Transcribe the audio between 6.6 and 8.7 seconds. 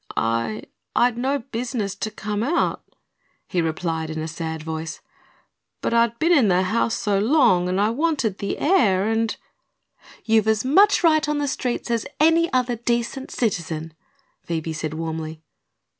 house so long, and I wanted the